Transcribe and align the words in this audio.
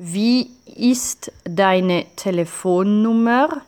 Wie 0.00 0.50
ist 0.76 1.32
deine 1.42 2.06
Telefonnummer? 2.14 3.62